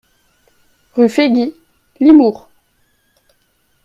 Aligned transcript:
Rue 0.95 1.09
Fegui, 1.09 1.53
Limours 1.99 2.47